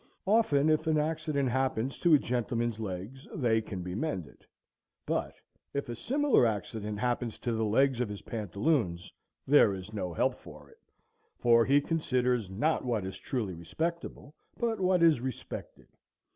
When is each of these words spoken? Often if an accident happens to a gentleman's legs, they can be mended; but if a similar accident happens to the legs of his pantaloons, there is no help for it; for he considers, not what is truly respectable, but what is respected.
Often 0.25 0.71
if 0.71 0.87
an 0.87 0.97
accident 0.97 1.49
happens 1.49 1.99
to 1.99 2.15
a 2.15 2.17
gentleman's 2.17 2.79
legs, 2.79 3.27
they 3.35 3.61
can 3.61 3.83
be 3.83 3.93
mended; 3.93 4.47
but 5.05 5.35
if 5.75 5.89
a 5.89 5.95
similar 5.95 6.43
accident 6.43 6.97
happens 6.97 7.37
to 7.37 7.51
the 7.51 7.63
legs 7.65 7.99
of 8.01 8.09
his 8.09 8.23
pantaloons, 8.23 9.13
there 9.45 9.75
is 9.75 9.93
no 9.93 10.11
help 10.11 10.39
for 10.39 10.71
it; 10.71 10.79
for 11.37 11.65
he 11.65 11.79
considers, 11.79 12.49
not 12.49 12.83
what 12.83 13.05
is 13.05 13.19
truly 13.19 13.53
respectable, 13.53 14.33
but 14.57 14.79
what 14.79 15.03
is 15.03 15.21
respected. 15.21 15.87